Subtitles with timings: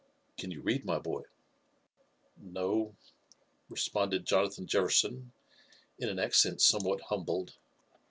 [0.33, 1.25] *• Can you read, my boy?"
[1.91, 2.95] *' No,"—
[3.71, 5.31] ^req^onded Jonathan Jefferson
[5.99, 7.53] in an accent somewhat humbled.